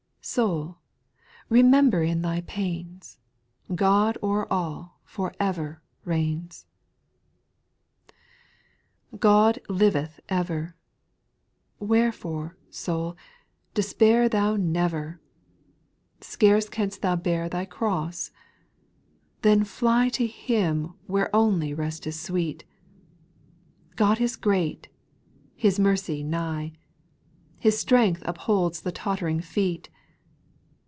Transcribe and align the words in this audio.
Soul, 0.23 0.77
remember 1.49 2.03
in 2.03 2.21
thy 2.21 2.41
pains, 2.41 3.17
God 3.73 4.19
o'er 4.21 4.45
all 4.53 4.99
for 5.03 5.33
ever 5.39 5.81
reigns 6.05 6.67
I 8.11 8.13
4. 9.13 9.17
God 9.19 9.59
liveth 9.67 10.19
ever 10.29 10.75
I 10.75 11.83
Wherefore, 11.83 12.55
soul, 12.69 13.17
despair 13.73 14.29
thou 14.29 14.55
never! 14.57 15.19
Scarce 16.19 16.69
canst 16.69 17.01
thou 17.01 17.15
bear 17.15 17.49
thy 17.49 17.65
cross? 17.65 18.29
Then 19.41 19.63
fly 19.63 20.09
To 20.09 20.27
Him 20.27 20.93
where 21.07 21.35
only 21.35 21.73
rest 21.73 22.05
is 22.05 22.19
sweet. 22.19 22.63
God 23.95 24.21
is 24.21 24.35
great; 24.35 24.87
His 25.55 25.79
mercy 25.79 26.21
nigh, 26.21 26.73
His 27.57 27.79
strength 27.79 28.21
upholds 28.27 28.81
the 28.81 28.91
tottering 28.91 29.41
feet. 29.41 29.89